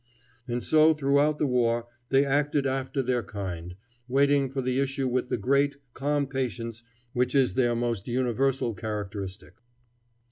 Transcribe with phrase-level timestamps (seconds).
[0.47, 3.75] And so throughout the war they acted after their kind,
[4.07, 6.81] waiting for the issue with the great, calm patience
[7.13, 9.53] which is their most universal characteristic.